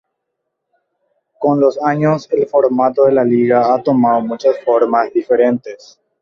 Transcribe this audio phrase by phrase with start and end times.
[1.37, 5.99] Con los años, el formato de la Liga ha tomado muchas formas diferentes.